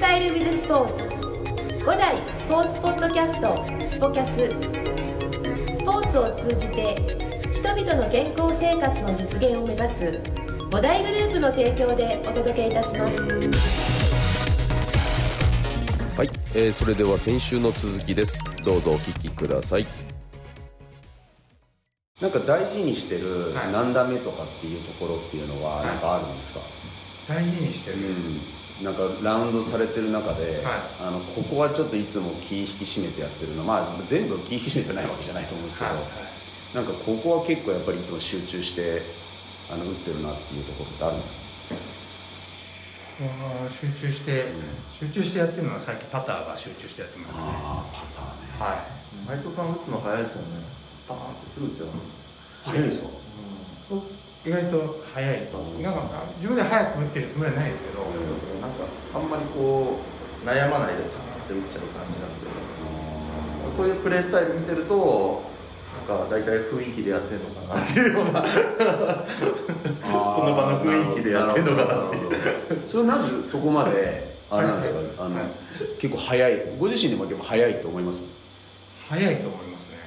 [0.00, 1.04] スタイルビズスポーツ。
[1.84, 3.54] 5代スポーツポッドキャスト
[3.90, 4.48] スポキャス。
[5.76, 6.96] スポーツを通じて
[7.52, 10.18] 人々の健康生活の実現を目指す。
[10.70, 13.22] 5大グループの提供でお届けいたします。
[16.16, 18.42] はい、えーそれでは先週の続きです。
[18.64, 19.86] どうぞお聞きください。
[22.22, 23.72] なんか大事にしてるはい。
[23.72, 26.60] 何打目とかっていうところっていうのははいなんかあるんですか、
[27.28, 30.74] 大事にしてる、うんなんかラウンドされてる中で、はい。
[31.00, 36.02] あのここはちょっといつも気引き締めてやってるのまあ全部気引き締めてないわけじゃないと思うんですけど、はい
[36.74, 39.02] なんかここは結構やっぱりいつも集中して
[39.68, 41.40] あの打ってるなっていうところってあるんですか
[43.68, 44.46] 集中して、
[44.88, 47.38] 集中してやってるのは最近パターが集中してやってますね。
[47.42, 48.56] ああパターね。
[48.56, 48.86] は
[49.28, 50.46] 内藤さん打つの早いですよね。
[51.06, 51.88] パーンってすぐ打っちゃう。
[52.64, 53.10] 早いですかい
[54.44, 55.40] 意外と早い
[55.82, 58.00] なんか自分で早く打ってるつもりはないですけど、
[58.60, 59.98] なんかあんまりこ
[60.42, 62.50] う悩まないでさーって打っちゃう感じなんで。
[63.68, 65.42] そういうプレースタイル見てると
[66.08, 68.42] なんか大体雰囲気でやってんのかなっていうような。
[70.02, 72.88] その場の雰囲気でやってんのかなっていう。
[72.88, 75.44] それなんでそこまであれなんですか、あの、はい。
[76.00, 76.62] 結構早い。
[76.78, 78.24] ご自身でも結構早いと思います？
[79.08, 79.98] 早いと思いますね。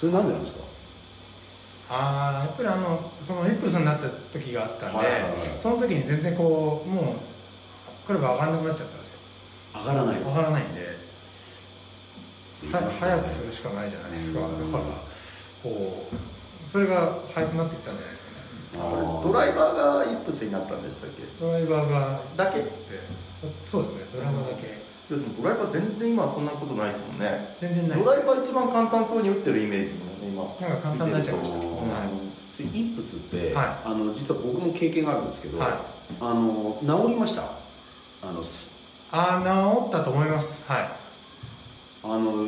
[0.00, 0.60] それなんでなんですか？
[1.88, 5.32] ああやっぱりあのそのイップスになった時があったんで、はいはいはい。
[5.60, 7.04] その時に全然こうもう
[8.06, 9.14] クラブ上がんなくなっちゃったんですよ。
[9.74, 10.20] 上がらない。
[10.20, 10.98] 上がらないんで
[12.72, 14.40] 早くするしかないじゃないですか。
[14.40, 14.72] だうん。
[14.72, 14.84] から
[15.62, 16.08] こ
[16.66, 18.34] うそれが早くなっていったんじゃないですかね。
[18.76, 21.22] あれドライバーがイップスになったんでしたっけ？
[21.22, 22.70] いドライバーがだけで
[23.66, 24.66] そうですねドライバーだけ。
[24.68, 24.74] や
[25.10, 27.56] でもドライバー全然今そんなことないですもんね。
[27.60, 30.42] 全然ないドライバー一番簡単そうに打ってるイメージなのね今。
[30.60, 31.58] なんか簡単になっちゃいました。
[31.58, 32.62] はい。
[32.62, 35.72] イップスって、はあの実は僕も経験があるんですけど、はい。
[36.20, 37.50] あの治りました？
[38.22, 38.70] あのす。
[39.10, 40.62] ああ治ったと思います。
[40.66, 40.88] はい。
[42.04, 42.46] あの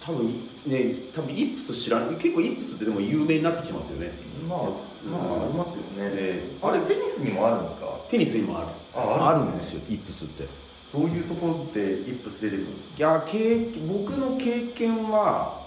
[0.00, 4.12] 多分ね多分イップス知らない結構イップスってでも有名になってきてますよね。
[4.48, 6.14] まあまあありますよね。
[6.14, 6.40] ね。
[6.62, 7.86] あれテニスにもあるんですか？
[8.08, 8.68] テニスにもある。
[8.94, 10.46] ああるんですよイップスって。
[10.92, 12.90] どういうところでイップス出てくるんですか？
[12.98, 15.61] いや経僕の経験は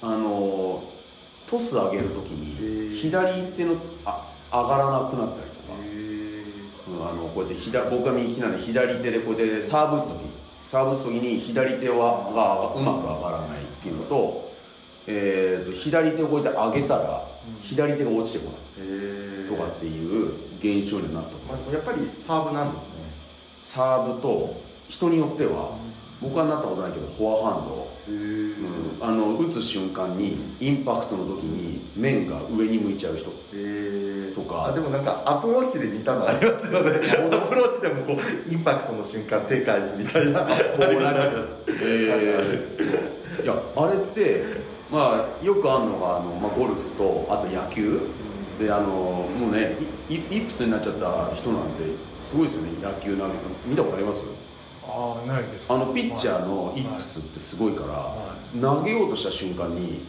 [0.00, 0.82] あの
[1.46, 2.90] トス上げるときへにー。
[2.90, 10.20] 左手のあ上がらなくなったりとか、うんあのこうやって左僕が右利きなんで左手でこうやってサーブ打つ時
[10.66, 14.52] サーブ打つ時に左手はがうまく上がらないっていうのと,、
[15.06, 17.28] えー、と左手をこうやって上げたら
[17.60, 18.86] 左手が落ちてこない。
[18.86, 22.88] へとかっていう現象になったとまあ、やっぱりサーブなんですね。
[23.64, 25.76] サーブと人によっては
[26.20, 27.88] 僕はなったことないけどフォアハンド。
[28.08, 28.54] うん、
[29.02, 33.30] あの打つ瞬間にインパクトの時に面が上に向いちゃう人。
[33.52, 34.66] えとか。
[34.66, 36.90] あでもなんかアプローチで似たのありますよね。
[37.30, 40.40] アプローチでもこうインパクトの瞬間手返すみたいな。
[40.40, 41.30] こうなっちゃう。
[41.30, 44.44] ありますえー、いやあれって
[44.90, 48.00] まあよくあるのがあの、まあ、ゴルフとあと野球。
[48.58, 49.76] であのもうね
[50.08, 51.84] イイイップスになっちゃった人なんて
[52.22, 52.70] すごいですよね。
[52.82, 54.24] 野球投げ見たことあります？
[54.24, 54.26] あ
[54.88, 60.06] あないですあのピッチャーのイップスってすごいから、は投げようとした瞬間に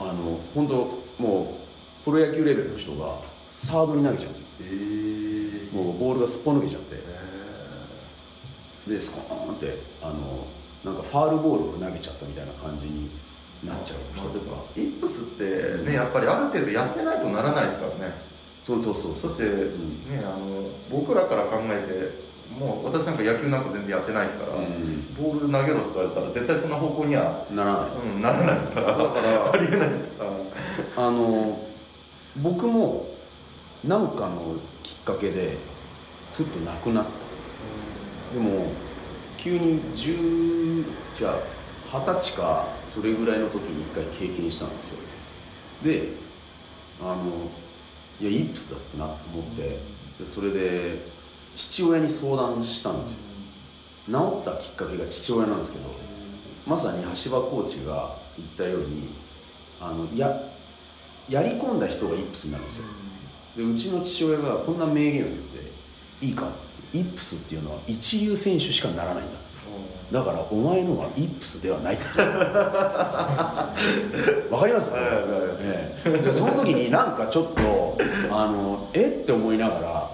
[0.00, 1.58] あの本当も
[2.02, 3.18] うプロ野球レベルの人が
[3.52, 4.46] サードに投げちゃうんですよ。
[4.60, 4.66] へ
[5.72, 6.94] えもうボールがすっぽ抜けちゃって。
[6.96, 6.98] へ
[8.86, 10.46] でスコーンってあの
[10.84, 13.10] なんかファールボールを投げちゃったみたいな感じに
[13.62, 14.62] なっちゃう人とか。
[14.76, 18.14] イップスってねやっぱりある程度やってないとならないですからね。
[18.62, 19.32] そうそうそうそう。
[19.32, 20.10] そして、ん。
[20.10, 25.14] ねあの僕らから考えてもう私なんか野球なんか全然やってないですから、うん。
[25.14, 27.90] ボール投げろって言われたら絶対そんな方向には、ならない。
[28.14, 31.58] うん、ならないですからだから ありえないですからあの
[32.36, 33.08] 僕も
[33.84, 35.58] 何かのきっかけで
[36.32, 38.40] ふっとなくなったんですよ。
[38.40, 38.66] でも
[39.36, 40.84] 急に10
[41.14, 44.96] じゃあ二十歳かそれぐらいの時に一回経験したんですよ。
[45.82, 46.08] で
[47.00, 47.50] あの
[48.20, 49.78] いやイップスだってなと思って
[50.18, 51.13] でそれで
[51.54, 53.18] 父親に相談したんですよ。
[54.08, 55.84] 治ったきっかけが父親なんですけど
[56.66, 59.14] まさに橋場コーチが言ったように
[59.80, 60.28] あのや
[61.28, 62.84] やり込んだ人がイップスになるんですよ。
[63.56, 65.72] でうちの父親がこんな名言を言って
[66.20, 66.56] 「いいか?」って
[66.92, 69.38] 言って「イップスっていうのは一流選手しかならないんだ」
[70.14, 72.04] だからお前のはイップスではないって。
[74.48, 74.92] わかります？
[74.94, 76.08] ええ。
[76.22, 77.98] でその時になんかちょっと
[78.30, 79.08] あのえ？
[79.22, 80.12] って思いながら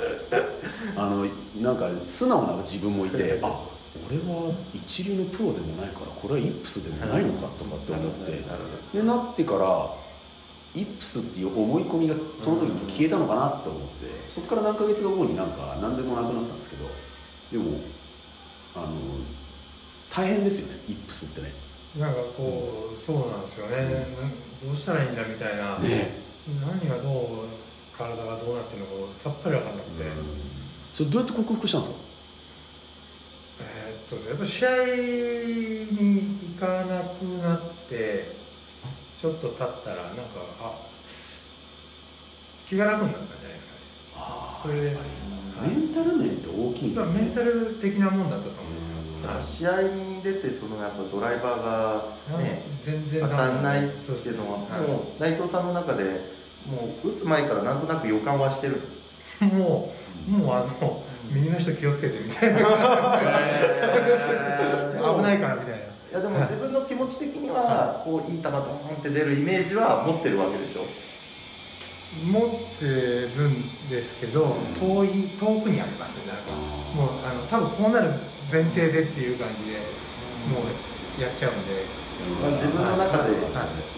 [0.97, 1.27] あの
[1.61, 3.69] なんか素直な自分もいてあ
[4.09, 8.43] 俺は一流のプロでもないからこれはイップスでもないのかとかって思って。
[8.95, 9.91] でなってから
[10.75, 14.07] イップスっていう思い込みがその時に消えたのかなと思って。
[14.27, 16.87] そこから何ヶ月後になんか何でもなくなったんですけど
[17.53, 17.81] でも
[18.75, 18.87] あの
[20.11, 21.53] 大変ですよねイップスってね。
[21.99, 24.31] なんかこう、そうなんですよね、なん
[24.65, 26.21] どうしたらいいんだみたいな、ね。
[26.61, 30.05] 何がどう体がどうなってるのかさっぱり分かんなくて、
[30.93, 32.01] それどうやって克服したんですか？
[33.63, 38.37] えーっとやっぱ試合に行かなくなって
[39.21, 40.23] ちょっと経ったらなんか
[40.61, 40.87] あ
[42.67, 43.79] 気が楽になったんじゃないですかね。
[44.17, 44.97] あそれで、はい。
[45.63, 48.89] メンタル面って大きいんですよねメンタル的なもんだったと思うんです
[49.31, 59.01] よ、はい試合に出てそのやっぱドライバーがね全然当たんないっていうのははいもう内藤さんの中でもう打つ前からなんとなく予感はしてるんです。
[59.45, 59.93] も
[60.29, 62.65] う、もうあの、右の人気をつけてみたいな、危
[65.23, 65.77] ないからみたいな。
[65.77, 70.83] いやでも自分の気持ち的にはこういい球ドーンって出るイメージは持ってるわけでしょ。
[72.25, 76.51] 持ってるんですけど、遠い、遠くにありますね、なんか。
[76.93, 78.11] もう、あの、多分こうなる
[78.51, 79.79] 前提でっていう感じで、
[80.49, 82.01] もうやっちゃうんで。
[82.43, 83.49] まあ自分の中では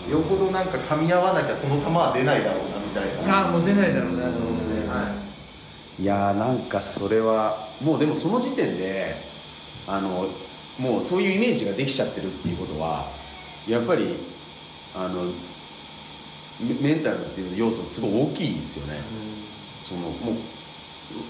[0.09, 3.39] よほどなんか噛み合わなきゃその球は出ないだろうなみたいな。
[3.43, 4.39] ああ、もう出ないだろうなと思っ
[4.83, 5.15] て、は
[5.99, 6.03] い。
[6.03, 9.17] いやーなんかそれはもうでもその時点で
[9.87, 10.29] あの
[10.79, 13.11] もうそういうイメージができちゃってるっていうことは
[13.67, 14.17] やっぱり
[14.95, 15.33] あの
[16.61, 19.01] メメンタルっていう要素すごい大きいですよね、
[19.83, 20.37] そのも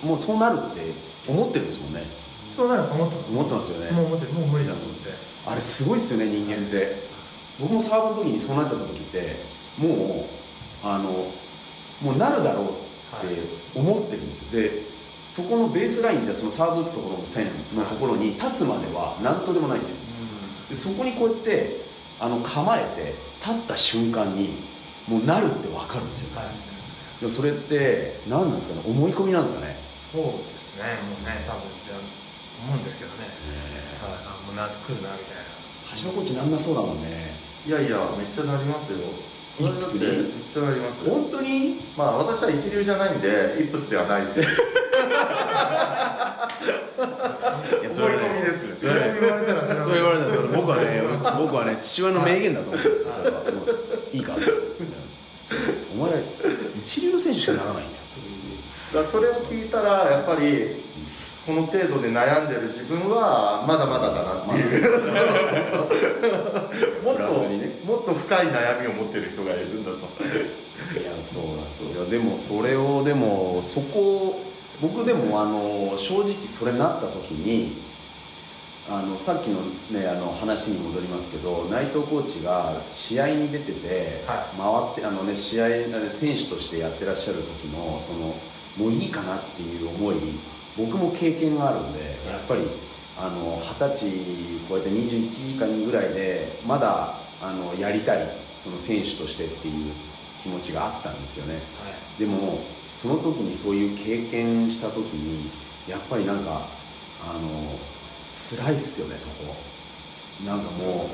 [0.03, 0.93] うもうそうなるって
[1.27, 2.05] 思ってるんですもんね
[2.55, 3.31] そうなると思ってます。
[3.31, 3.91] 思ってますよね。
[3.91, 5.11] もう思ってる、もう無理だと思って。
[5.47, 7.11] あれすごいっすよね人間って。
[7.61, 9.37] 僕もサーブの時にそうなっちゃった時って
[9.79, 10.27] も
[10.83, 11.31] うあの
[12.01, 13.43] もうなるだろうって
[13.75, 14.51] 思ってるんですよ。
[14.51, 14.83] で
[15.29, 19.97] そこのベースラインってそのサーブ打つところの線のところに立つまでは何とでもないんですよ。
[20.71, 21.85] でそこにこうやって
[22.21, 24.63] あの構えて立った瞬間に
[25.09, 26.37] もうなるって分かるんですよ。
[26.37, 27.31] はい。
[27.31, 29.77] それって何なんですかね思い込みなんですかね。
[30.13, 30.29] そうで
[30.59, 31.99] すね、もうね、多分じゃあ、
[32.61, 33.29] 思うんですけどね。
[34.03, 35.49] はい、あ、もうな、来るなみたいな。
[35.97, 37.35] 橋場コーチなんなそうだもんね。
[37.67, 38.99] いやいやめっちゃなりますよ。
[39.61, 40.07] イップスに？
[40.07, 41.13] めっちゃなりますよ。
[41.13, 41.81] 本当に？
[41.97, 43.29] まあ私は一流じゃないんで
[43.61, 44.35] イップスではないです。
[44.35, 44.51] けどい
[47.85, 48.63] や思い込みです。
[48.67, 51.03] ねそれ言われたらそれ言われたらそれ僕はね
[51.39, 53.13] 僕はね父親の名言だと思ってるんですよ。
[53.13, 54.45] それはもういいかって
[55.95, 56.25] お前
[56.79, 58.03] 一流の選手しかならないんだよ。
[58.95, 60.83] だからそれを聞いたらやっぱり
[61.45, 65.03] この程度で悩んでる自分はまだまだだなっていう、
[67.05, 67.67] もっプラスにね。
[67.85, 69.97] ともっと深い悩みを持ってる人がいるんだと。
[70.99, 71.91] いやそうなんですよ。
[71.95, 74.41] いやでもそれをでもそこ
[74.81, 77.83] 僕でもあの正直それなった時に
[78.89, 85.69] あのさっきの,、ね、あの話に戻りますけど内藤コーチが試合に出てて、は回ってあの、ね、試合
[86.09, 88.35] 選手としてやってらっしゃる時のその
[88.77, 90.17] もういいかなっていう思い
[90.77, 92.63] 僕も経験があるんでやっぱり
[93.19, 94.11] あの二十歳
[94.69, 98.29] こうやって21以下にぐらいでまだあのやりたい
[98.59, 99.93] その選手としてっていう
[100.43, 101.55] 気持ちがあったんですよね。
[101.55, 101.63] はい。
[102.19, 102.61] でも
[102.95, 105.51] その時にそういう経験した時に
[105.89, 106.69] やっぱりなんか
[107.21, 107.79] あの
[108.31, 109.55] 辛いっすよねそこ。
[110.45, 111.11] なんかも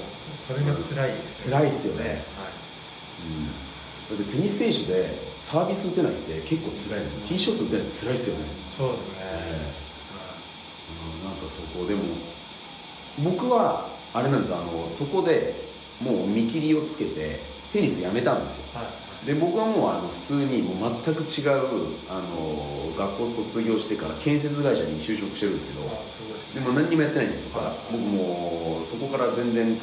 [0.46, 2.04] そそれが辛いです辛いっすよね。
[2.04, 2.14] はい。
[2.14, 3.67] う、うん、
[4.08, 8.44] だってテニス選手でサービス打てないって結構辛いのティーショット打てないって辛いっすよね、
[8.76, 9.08] そうですね。
[9.20, 9.72] え
[11.22, 12.02] うん、なんかそこでも
[13.22, 15.68] 僕はあれなんですあのそこで
[16.00, 18.84] もう見切りをつけてテニスやめたんですよはい。
[18.84, 19.26] はい。
[19.26, 26.60] で僕はもうあの普通にもう全く違うあの学校卒業してから建設会社に就職してるんですけどですね。
[26.60, 29.76] でも何にもやってないんですよそこからはい僕もうそこから全然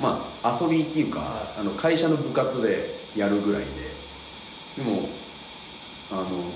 [0.00, 3.90] まあ遊びっていうか、はあの会社の部活でやるぐらいで。
[4.76, 5.08] でも
[6.10, 6.50] あの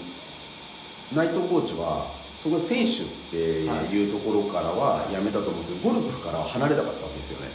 [1.12, 7.48] 内藤コーチはそこ選手っていうところからはやめたと思うんですけどゴルフからは離れたかったわけですよね、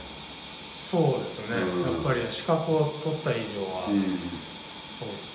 [0.89, 1.93] そうですね、うん。
[1.93, 4.01] やっぱり資格を取った以上は、うん。
[4.97, 5.29] そうです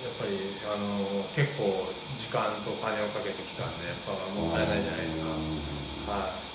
[0.00, 5.28] でやっぱりあの結構時間と金をかけてきたんでやっぱもったいないじゃないですか、
[6.08, 6.47] は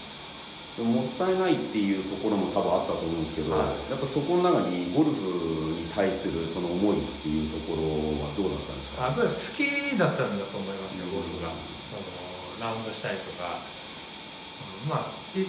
[0.77, 3.91] でももったいないっていうところも多分あったと思うんですけど、はい。
[3.91, 5.21] やっぱそこの中にゴルフ
[5.77, 11.53] に対するその思いっていうところはどうだったんですい、かやっぱり好きだったんだと思いますよ、ゴルフが、
[11.93, 12.01] その
[12.57, 13.61] ラウンドしたりとか、
[14.83, 15.45] うんまあい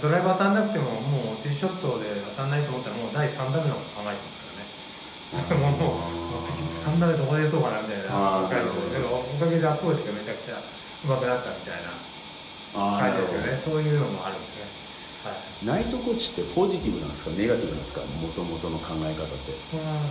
[0.00, 4.34] ドライバー当たんなくても、もうティーショットで当たんないと思ったら、もう第3打目のこと考えてま
[5.30, 8.42] すからね、 もうもう次、3打目どこで打とうかなみたいな。
[8.42, 10.58] おかげでアプローチがめちゃくちゃ
[11.04, 11.92] 上手くなったみたいな。
[11.92, 12.05] あ
[12.76, 14.62] 感じですね、ねそういうのもあるんですね。
[15.24, 15.66] はい。
[15.66, 17.30] ナイトコーチってポジティブなんですか？
[17.30, 18.00] ネガティブなんですか？
[18.02, 19.52] もともとの考え方って。
[19.76, 20.02] まあ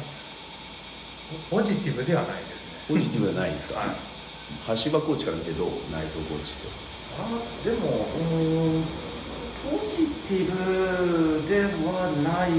[1.50, 2.72] ポジティブではないですね。
[2.88, 3.89] ポジティブじゃないですか、はい。
[4.84, 5.69] 橋場コーチから見てどう？
[5.91, 6.67] 内藤コーチって。
[7.17, 7.29] あ
[7.63, 8.84] でもうーん
[9.65, 12.51] ポジティブではない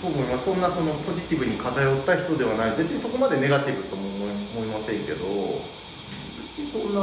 [0.00, 0.44] と思います。
[0.46, 2.76] そんなそのポジティブに偏った人ではない。
[2.76, 4.08] 別にそこまでネガティブとも
[4.56, 5.24] 思いませんけど。
[6.56, 7.00] 別にそんな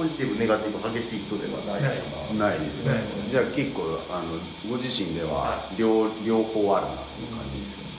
[0.00, 2.48] ポジティブネガティブ激しい人ではないかな。
[2.48, 3.02] ないですね。
[3.30, 7.90] じゃあ結構あのご自身では両両方あるなっていう感じですよね。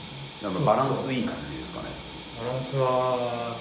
[0.42, 1.90] なんかバランスいい感じですかね。
[2.42, 3.56] バランスは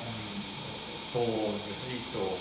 [1.13, 2.39] そうですいいと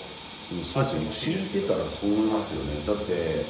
[0.56, 1.40] うんそうですよね。
[1.44, 2.80] 聞いてたらそう思いますよね。
[2.86, 3.44] だって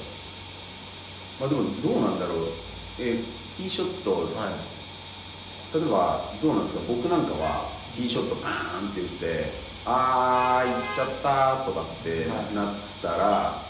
[1.39, 2.49] まあでもどうなんだろう。
[2.99, 3.23] え
[3.57, 5.77] ティーショット、はい。
[5.79, 6.81] 例えばどうなんですか？
[6.89, 9.53] 僕なんかはティーショットバーンって打って
[9.85, 12.55] あー行っちゃったとかってはい。
[12.55, 13.65] なったら、あ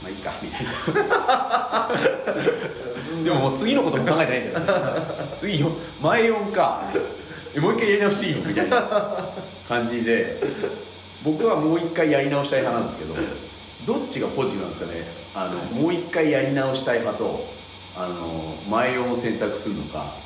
[0.00, 1.88] ーまあいいかみたいな。
[3.24, 5.02] でももう次のことも考えてないじゃないですか
[5.38, 6.82] 次よ前4か。
[7.56, 8.42] えもう一回やり直していいの？
[8.48, 8.82] みたいな
[9.68, 10.40] 感じで。
[11.22, 13.14] 僕はもう一回やり直したい派なんですけど
[13.86, 15.06] どっちがポジティブなんですかね？
[15.34, 17.46] あのもう一回やり直したい派と
[17.96, 20.16] あの前4を選択するのか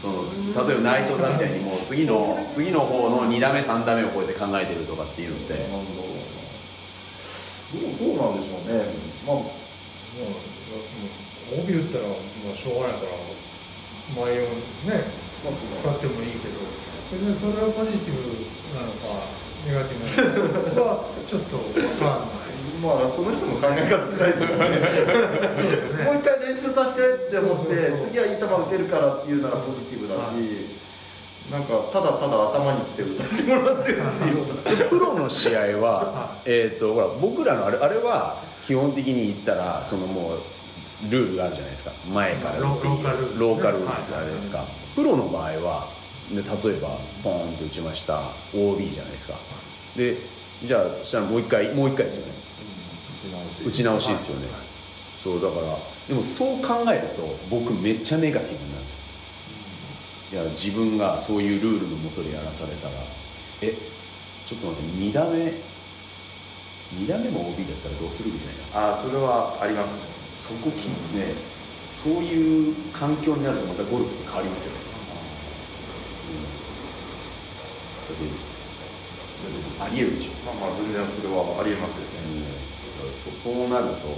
[0.00, 0.32] その例
[0.72, 5.52] えば内藤さんみたいにもう次の次の方の2打目3打目をこうやって考えてるとかっていうのって。
[5.54, 5.60] ど。
[7.78, 8.94] うどうなんでしょうね。
[9.26, 9.50] まあもう
[11.60, 12.16] 帯打ったらも
[12.54, 13.12] うしょうがないから
[14.16, 14.44] 前を
[14.88, 15.12] ね
[15.44, 15.52] 使
[15.84, 16.54] ってもいいけど
[17.12, 18.20] 別にそれはポジティブ
[18.74, 19.26] なのか
[19.66, 20.06] ネガティブ
[20.48, 21.82] なのかはちょっと分かん
[22.32, 22.39] ない
[22.80, 26.04] まあその人の考え方次第ですよね。
[26.04, 30.80] もう一回練習させてって思って次はいい球打てるからっていうならポジティブだし
[31.50, 41.92] なんかただただ頭にきて打たせてもらってるっていう プロの試合はは、えー、とほら僕らのあれあれは基本的に言ったらそのもうルールがあるじゃないですか。
[42.06, 42.58] 前から。
[42.58, 45.88] 打っていいローカルローカルルールってはいあれですか、プロの場合は
[46.30, 48.20] で例えばポーンって打ちました
[48.54, 49.34] OB じゃないですか。
[49.96, 50.18] で
[50.62, 52.32] じゃあそしたらもう一回もう一回ですよね
[53.64, 54.08] 打ち直し。
[54.08, 54.48] ですよね、
[55.22, 58.96] そうだからでもそう考えると僕めっちゃネガティブなんですよ。
[60.32, 62.94] いや自分がそういうルールのもとでやらされたら
[63.60, 63.76] え
[64.46, 65.38] ちょっと待って2打目
[66.94, 68.88] 2打目も OB だったらどうするみたいな。
[68.90, 70.00] ああそれはありますね。
[70.32, 70.86] そこき
[71.16, 74.78] ねそそういう環境になるとまたゴルフって変わりますよね、
[78.08, 80.32] うん、だってだってありえるでしょ。
[80.46, 82.06] まあまあ全然それはありえますよ
[83.10, 84.08] そそうなると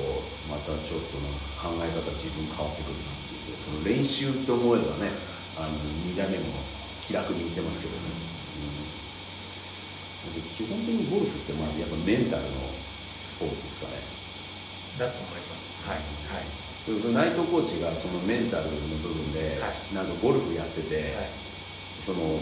[0.49, 5.11] またちょっとなんか考え方自分変わってくるなって言ってその練習と思えばね
[5.57, 6.63] あの2打目も
[7.01, 8.01] 気楽にいってますけどね、
[10.27, 12.73] うん、で基本的にゴルフってまあやっぱメンタルの
[13.17, 14.03] スポーツですかね。
[14.99, 15.71] だと思います。
[15.87, 15.97] はい。
[16.27, 16.47] はい。
[17.15, 19.95] 内藤コーチがそのメンタルの部分で、はい。
[19.95, 21.31] なんかゴルフやってて、はい。
[22.01, 22.41] その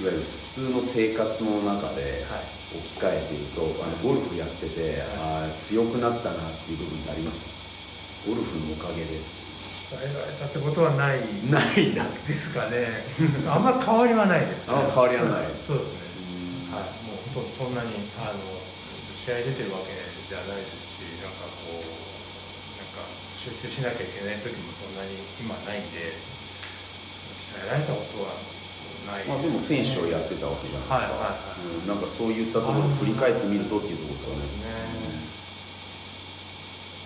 [0.00, 2.64] いわゆる普通の生活の中ではい。
[2.74, 7.38] 置き換えていると、あのゴルフやってて、あー強くなったなっていう部分ってあります？
[8.26, 9.22] ゴルフのおかげで
[9.86, 11.22] 鍛えられたってことはない。
[11.46, 12.02] ないな。
[12.26, 13.06] ですかね。
[13.46, 14.74] あんま変わりはないですね。
[14.74, 15.54] あんま変わりはない。
[15.62, 16.02] そうですね。
[16.66, 16.74] うん。
[16.74, 18.42] はい、もう本当そんなにあの
[19.14, 19.94] 試合出てるわけ
[20.26, 23.06] じゃないですしなんかこうなんか
[23.38, 26.18] 集中しなきゃいけない時もそんなに今ないんで
[27.54, 28.34] 鍛えられたことは
[29.06, 34.42] まあ、でも選手をやってたわけじゃないですか、うんなんかそういったところを振り返ってみるとっていうところですよね。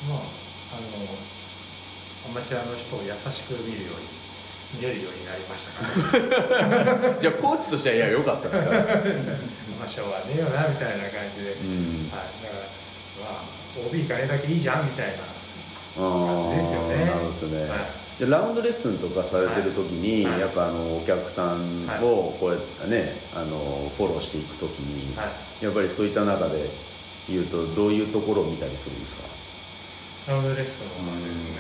[0.09, 8.83] まああのアマチュアの人を優しく見るように見れるようになりましたから、 じゃあコーチとしてはいや良かったですから、
[9.79, 12.11] まあしょうがねえよなみたいな感じで、うん。
[12.13, 15.25] はい、だからまあ OB 金だけいいじゃんみたいな。
[15.97, 17.05] あーですよね。
[17.05, 20.41] なるほどですね、はいでラウンドレッスンとかされてる時に、はい。
[20.41, 25.25] やっぱあのお客さんをこうやってねあのフォローしていく時に、は
[25.61, 25.65] い。
[25.65, 26.69] やっぱりそういった中で
[27.29, 29.23] 言うとどういうところを見たりするんですか？
[30.27, 31.55] ラウンドレッスンはですね、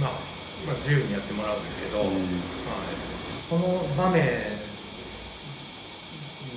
[0.00, 0.10] まあ、
[0.66, 2.06] まあ自由にやってもらうんですけど、うん。
[2.06, 2.20] まあ、
[3.48, 4.58] その場面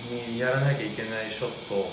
[0.10, 1.90] にやらなきゃいけないショット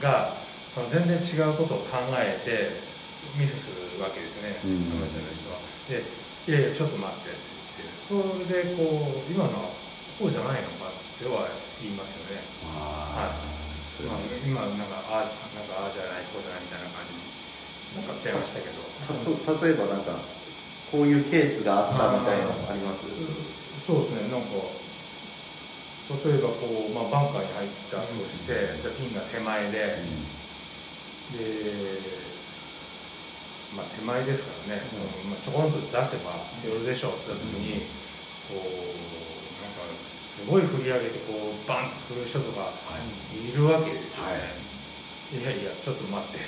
[0.00, 0.34] が
[0.74, 4.70] その全然違うことを考えてミスするわけですよね、うん。
[4.98, 5.69] アマチュアの人は。
[5.90, 6.06] で
[6.46, 7.42] 「いやいやちょっと待って」って
[7.82, 8.14] 言ってそ
[8.54, 9.74] れでこう今のは
[10.18, 11.50] こうじゃないのかっては
[11.82, 12.40] 言いますよね。
[12.64, 18.80] あーそれまあ、今なんかあなんかああじゃないこうじゃないみたいな感じになっちゃいましたけど。
[19.04, 20.16] たと例えばなんか
[20.90, 23.04] こういうケースがあったみたいなのあります？
[23.84, 24.30] そうですね。
[24.32, 24.48] なんか
[26.10, 31.38] 例えばこう、まあ、バンカーに入ったとして、でピンが手前で、で、
[33.76, 37.86] まあ、手前ですからね、そのまあ、ちょこんと出せば寄るでしょうって言った時に、
[38.50, 38.66] こう
[39.62, 39.86] なんか
[40.18, 42.72] すごい振り上げてこうバンと振る人とか
[43.30, 43.56] い。
[43.56, 44.58] るわけですよね、
[45.32, 46.40] い、やいやちょっと待って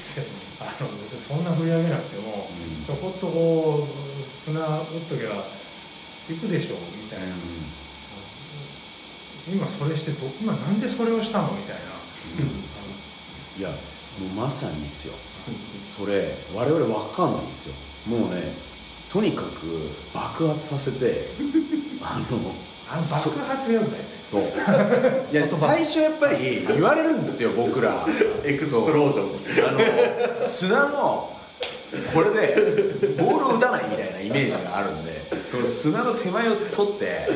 [0.59, 2.85] あの別にそんな振り上げなくても、うん。
[2.85, 5.47] ちょこっとこう砂打っとけば
[6.29, 7.27] 行くでしょみたいな、
[9.49, 11.53] 今それしてど今なんでそれをしたの？
[11.53, 11.83] みたいな、
[13.59, 13.71] いや
[14.19, 15.15] もうまさにですよ
[15.97, 17.75] それ我々わかんないんですよ。
[18.07, 18.55] もうね
[19.13, 21.29] とにかく爆発させて
[22.03, 22.55] あの
[22.91, 24.13] あのそ爆発がよくないですね。
[24.31, 24.43] そう。
[25.33, 28.07] いや最初やっぱり言われるんですよ僕ら。
[28.45, 29.69] エクスプロージョン。
[29.69, 31.37] あの砂の
[32.15, 37.29] これでボールを打たないみたいなイメージがあるんでその砂の手前を取って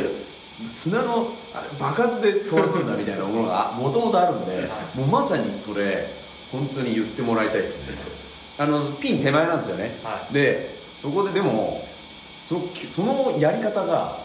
[0.72, 6.08] 砂のあれ爆発で飛ばすんだみたいなものがもともとあるんでもうまさにそれ
[6.50, 7.96] 本当に言ってもらいたいですね。
[8.58, 11.86] あのピン手前なんですよね、はでそこででも
[12.46, 14.24] そのそのやり方が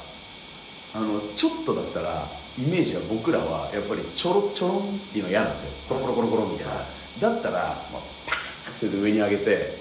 [0.93, 5.71] あのちょっとだったらイメージが僕らはやっぱりちょろちょろんっていうのが嫌なんですよ。
[5.87, 6.85] コロコロコロコロみたいな。
[7.19, 9.77] だったら、まあ、パーンって上に上げて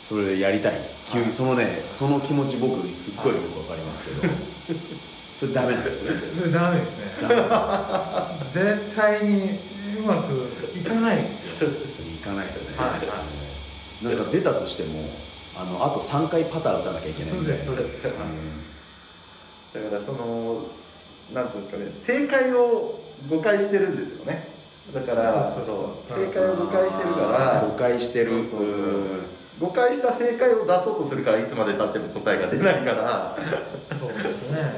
[0.00, 0.80] それでやりたい。
[1.12, 4.22] 急にそのねその気持ち僕すっごいよくわかりますけど。
[5.36, 6.20] それダメなんですよね。
[6.36, 7.04] それダメですね。
[7.22, 8.50] ダメ。
[8.50, 9.60] 絶対に
[9.98, 13.24] うまくいかないですよいかないですね、はいは
[14.02, 15.10] なんか出たとしても
[15.56, 17.98] あのあと3回パター打たなきゃいけないみたいなそうです。
[18.02, 20.64] だからその
[21.32, 24.48] なんつうんですかね正解を誤解してるんですよね。
[24.94, 25.76] だからそうそうそう
[26.08, 26.26] そう。
[26.26, 28.30] 正解を誤解してるから誤解してる。
[28.44, 28.78] そうそうそう。
[29.60, 33.36] 誤解した正解を出そうとするからいつまでたっても答えが出ないから。
[33.98, 34.72] そうですね。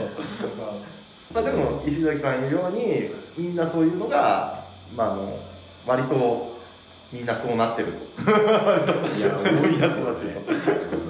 [1.33, 4.65] まあでも石崎さん言うようにみんなそういうのが
[4.97, 5.39] まああの
[5.87, 6.59] 割と
[7.13, 8.31] みんなそうなってると。
[8.31, 10.25] いや多いっすよねうなって。
[10.27, 11.01] る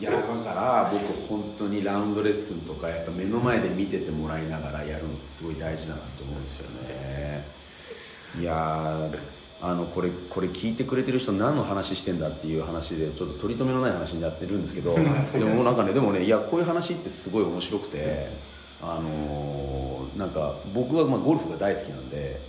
[0.00, 7.48] いやだから僕本当にラウンドレッスンとかやっぱ目の前で見ててもらいながらやるのってすごい大事だなと思うんですよね。
[8.38, 9.18] いやー
[9.60, 14.94] あのこれこれ聞いてくれてる人何の話してんだっていう話でちょっと取り留めのない話になってるんですけど
[15.34, 18.28] でもなんかねでもねいやこういう話ってすごい面白くて
[18.80, 22.40] あのーなんか僕はまあゴルフが大好きなんで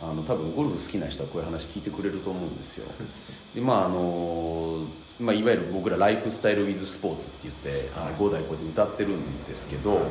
[0.00, 2.86] あの多分ゴルフ好きな人はこういう話聞いてくれると思うんですよ。
[3.54, 4.84] でまああの
[5.18, 10.02] まあ、いわゆる僕らライフスタイル・ウィズ・スポーツって言って、あの5代こうやって歌ってるんですけど、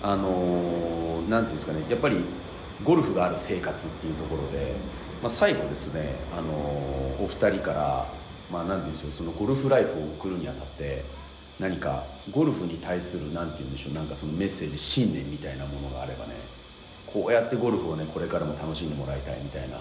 [0.00, 2.18] あのなんていうんですかねやっぱり
[2.84, 4.74] ゴルフがある生活っていうところで、
[5.20, 6.52] まあ、最後ですね、あの
[7.20, 8.06] お二人から、
[8.52, 11.04] まあ、なんていうんでしょうそのゴルフライフを送るにあたって
[11.58, 16.34] 何かゴルフに対するなんていうんでしょうなんかそのメッセージ信念みたいなものがあればね
[17.14, 19.78] こうやってゴルフをねこれからも楽しんでもらいたいみたいな、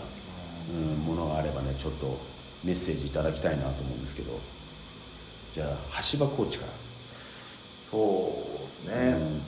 [0.71, 2.17] うん、ものがあればねちょっと
[2.63, 4.39] メッセージいただきたいなと思うんですけど。
[5.53, 6.71] じゃあ橋場コーチから、
[7.91, 9.41] そうですね、うん。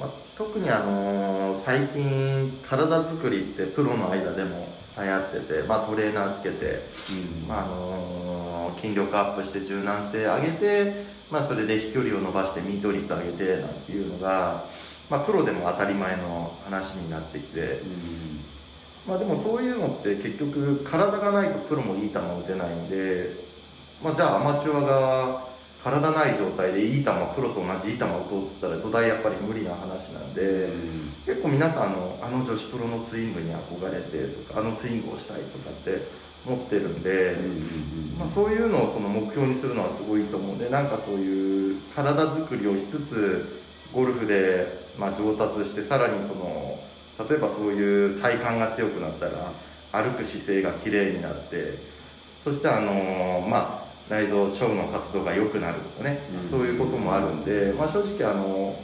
[0.00, 4.66] まあ、特にあのー最近体作りってプロの間でも
[4.98, 7.46] 流行ってて、まあ、トレーナーつけて、うん。
[7.46, 14.64] まああのー筋力アップして柔軟性上げて、まあ、それで飛距離を伸ばしてミート率上げてなんていうのが、
[15.12, 18.40] まあ、プロでも当たり前の話になってきて、うん。
[19.06, 23.44] まあ、でもそういうのって結局体がないとプロもいい球打てないんで、
[24.02, 25.48] まあ、じゃあアマチュアが
[25.84, 30.70] 体ない状態でいい球プロと同じいい球打とうっつったら土台やっぱり無理な話なんで、
[31.26, 36.08] 結構皆さんあのあの女子プロのスイングに憧れてとかあのスイングをしたいとかって
[36.46, 37.36] 思ってるんで、
[38.18, 43.60] まあ、そういうのをその目標にするのはすごいと思うんでなんかそういう体作りをしつつ
[43.92, 46.78] ゴルフでまあ上達してさらにその
[47.28, 49.52] 例えばそういう体幹が強くなったら
[49.92, 51.78] 歩く姿勢が綺麗になって
[52.42, 58.76] そしてあのまあ内臓腸の活動が良くなるとかね、うんそういうこともあるんで、まあ、正直あの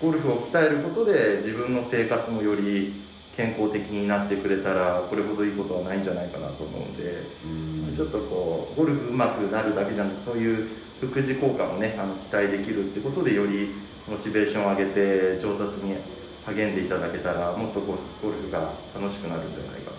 [0.00, 3.02] ゴルフを鍛えることで自分の生活もより
[3.34, 7.22] 健康的になってくれたらこれほどいいことはないんじゃないかなと思うんで。
[7.44, 10.68] うんちょっとこうゴルフ上手くなるだけじゃなくそういう
[11.00, 13.74] 副次効果もねあの期待できるってことでより
[14.08, 15.96] モチベーションを上げて上達に
[16.46, 19.90] 励んでいただけたらもっとゴゴルフが楽しくなるんじゃないか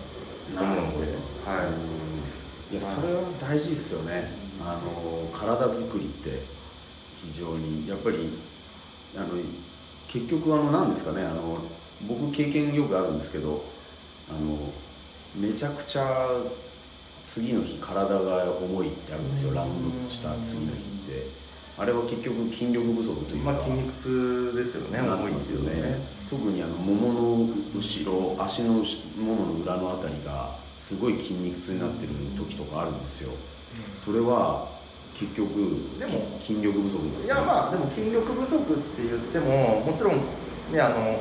[0.52, 1.12] なと思うので、
[1.46, 1.68] は
[2.72, 2.74] い。
[2.74, 4.32] やそれは大事ですよね。
[4.60, 6.42] あの体作りって
[7.24, 8.38] 非常にやっぱり
[9.16, 9.28] あの
[10.08, 11.22] 結局あの何ですかね。
[11.22, 11.58] あの
[12.06, 13.64] 僕経験よくあるんですけど
[14.28, 14.72] あの
[15.34, 16.28] めちゃくちゃ
[17.22, 19.54] 次の日体が重いってあるんですよ。
[19.54, 21.28] ラウンドした次の日って
[21.80, 26.20] あれは結局筋力不足とい、いうか、まあ筋肉痛ですよね重いてますよね。
[26.28, 33.32] 特にあのももの後ろ足の後ももの裏のあたりがすごい筋肉痛になってる時とかあるんですよ。
[33.96, 34.68] それは
[35.14, 35.48] 結局
[35.98, 38.58] でもき筋力不足なんですいやまあでも筋力不足っ
[38.96, 40.16] て言ってももちろん
[40.72, 41.20] ねあの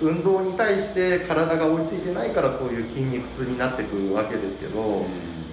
[0.00, 5.04] 運動に対して体が追いついてないからそういう筋肉痛になってくるわけですけど、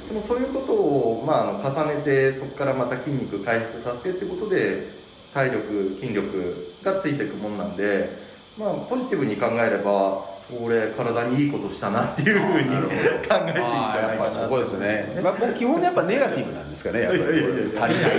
[0.07, 4.89] でもそういうことを、まあ、あの重ねてそこからまた筋肉回復させてってことで
[5.33, 8.17] 体力筋力がついていくもんなんで、
[8.57, 17.23] まあ、ポジティブに考えれば俺体にいいことしたなっていうふうに考えていいんじゃないかなやっぱそこですね、まあ、僕基本やっぱネガティブなんですかねやっぱり。
[17.25, 17.39] 足り
[17.75, 18.17] ない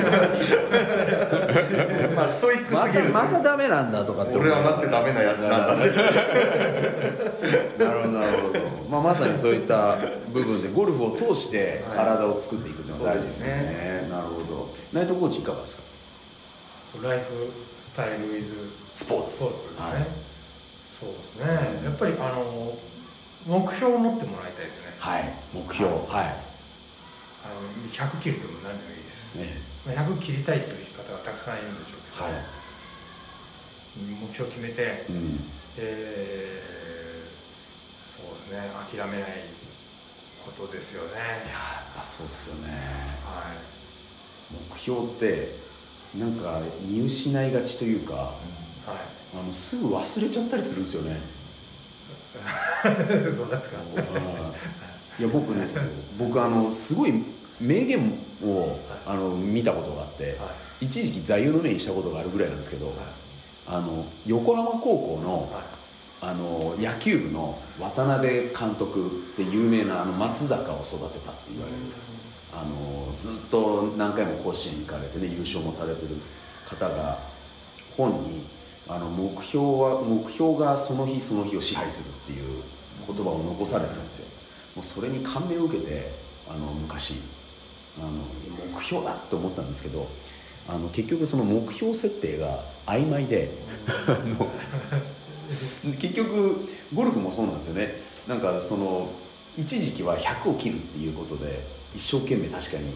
[2.14, 5.88] まあストイックすぎるまたまたダメなんだとかって俺はなってダメなやつなんだって
[7.82, 8.60] なるほどなるほど、
[8.90, 9.96] まあ、まさにそういった
[10.30, 14.08] 部分でゴルフを通して体を作っていくというのが大事ですよね,、ね。
[14.10, 14.74] なるほど。
[14.92, 15.82] ナイトコーチいかがですか？
[17.02, 17.24] ライフ
[17.78, 18.54] スタイルウィズ。
[18.92, 19.36] スポーツ。
[19.36, 20.06] スポーツですね、はい
[20.98, 21.84] そうですね。
[21.84, 22.76] やっぱりあの
[23.46, 24.94] 目標を持ってもらいたいですね。
[24.98, 25.32] はい。
[25.52, 25.90] 目標。
[25.90, 29.62] はい、あの100切るでも何でもいいです、ね。
[29.86, 32.32] まあ100切りたいという方がたくさんいるんでしょうけど、はい。
[33.96, 35.36] 目標決めて、うん。
[35.76, 36.62] で
[38.02, 38.70] そうですね。
[38.90, 39.44] 諦めない
[40.44, 41.10] ことですよね。
[41.14, 42.70] いややっぱそうっすよね。
[43.24, 43.78] はい。
[44.72, 45.54] 目標って
[46.14, 48.34] なんか見失いがちというかは
[48.88, 51.20] いあのすぐ忘れちゃったりするんですよね。
[53.34, 53.76] そうですか。
[55.18, 55.66] いや僕ね
[56.18, 57.12] 僕あのすごい
[57.60, 62.98] 名言をあの見たことがあっては一時期座右の銘にしたことがあるぐらいなんですけどいはい。
[63.66, 65.78] あの横浜高校のはい。
[66.20, 71.78] あの野球部の渡辺監督って有名なあの松坂を育てたって言われる
[72.52, 76.16] あのずっと何回も甲子園に行かれてね優勝もされてる
[76.66, 77.20] 方が
[77.96, 78.46] 本に
[78.88, 82.62] あの目標は目標がその日その日を支配するっていう
[83.06, 84.26] 言葉を残されてたんですよ。
[84.74, 86.12] もうそれに感銘を受けて
[86.48, 87.20] あの昔
[87.98, 88.08] あの
[88.74, 90.08] 目標だって思ったんですけど
[90.66, 93.50] あの結局その目標設定が曖昧で
[94.08, 94.48] あの
[95.98, 98.00] 結局ゴルフもそうなんですよね。
[98.26, 99.10] なんかその
[99.56, 102.92] 一時期は100を切るっていうことで一生懸命確かに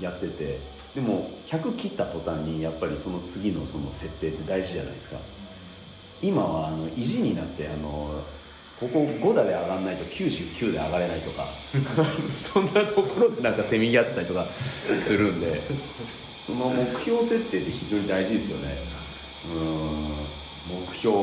[0.00, 0.60] やってて
[0.94, 5.18] でも100切った途端にやっぱりその次のその設定って大事じゃないですか。
[6.22, 8.22] 今はあの意地になってあの
[8.78, 11.48] ここ5打で上がらないと99で上がれないとか
[12.34, 15.62] そんなところでなんかせめぎ合ってたりとかするんで
[16.40, 18.78] その目標設定って非常に大事ですよね。
[19.46, 21.14] うん目標。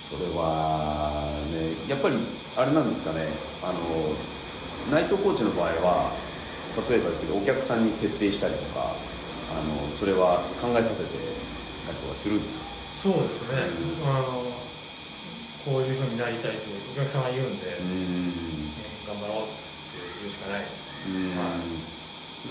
[0.00, 2.16] それはねやっぱり
[2.56, 3.28] あれなんですかね。
[3.62, 4.14] あの
[4.90, 6.12] 内藤コーチの場合は
[6.88, 8.96] 例えばですけどお客さんに設定したりとか
[9.50, 11.10] あのそれは考えさせて
[11.86, 12.64] たりとかするんですか？
[13.02, 13.68] そうですね、
[14.00, 14.08] うん。
[14.08, 14.44] あの
[15.64, 16.58] こういうふうになりたいと
[16.92, 18.32] お客さんが言うんで、ううんん
[19.06, 19.52] 頑張ろうって
[20.20, 21.36] 言うしかないです、うん。
[21.36, 21.56] は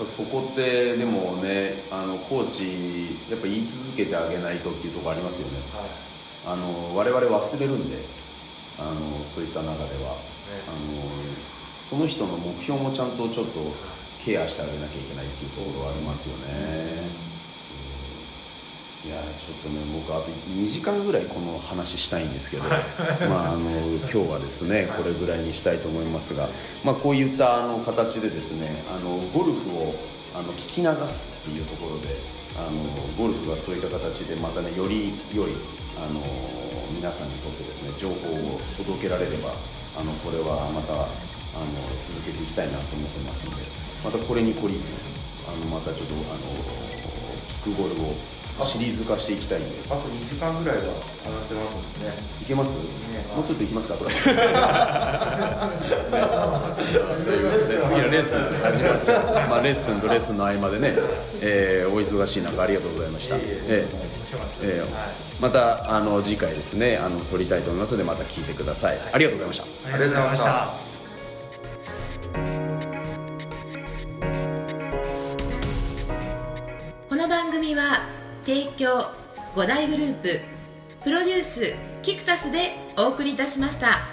[0.04, 0.06] い。
[0.06, 5.58] そこってでもねあのコーチやっぱ言い続けてあげないとっていうところありますよね。
[5.74, 6.54] はい。
[6.54, 7.98] あの我々忘れるんで
[8.78, 10.12] あのそういった中では。
[10.12, 10.18] ね。
[10.68, 11.10] あの
[11.88, 13.60] その人の目標もちゃんとちょっと
[14.24, 17.32] ケアしてあげなきゃいけないっていうところはありますよね。
[19.04, 22.62] いやちょっとね僕あと2時間ぐらいこの話したいんですけど
[23.28, 26.48] まああの今日はですねこれぐらいにしたいと思いますが、
[26.84, 29.94] まあ、こういったあの形でですねあのゴルフを
[30.32, 32.16] あの聞き流すっていうところで
[32.56, 32.78] あの
[33.18, 35.52] ゴルフがそういった形でまたねより良い
[35.98, 36.22] あの
[36.94, 39.50] 皆さんにとってですね情報を届けられれば
[39.98, 41.08] あのこれはまたあの
[42.00, 44.88] 続けていきたいなと思ってますのでまたこれに懲りず
[45.46, 46.40] あのまたちょっとあの
[47.64, 48.14] 聞くゴルフを
[48.64, 49.76] シリーズ化していきたいんで。
[49.88, 50.90] あと2時間ぐらいは話
[51.48, 52.12] せますもんね
[52.42, 53.02] いけます、ね。
[53.34, 54.30] もうちょっといきますかとか言って
[57.86, 60.94] 次のレッスン始まっちゃう、まあ、レッスンとレッスンの合間でね、
[61.40, 63.36] えーお忙しい中ありがとうございました、
[65.40, 69.64] またあの次回ですねあの撮りたいと思いますのでまた聞いてください、ありがとうございました。
[69.64, 70.42] ありがとうございまし
[72.66, 72.71] た
[77.52, 78.08] 組は
[78.46, 79.10] 提供
[79.54, 80.40] 5大グループ
[81.04, 84.11] プロデュースキクタスでお送りいたしました。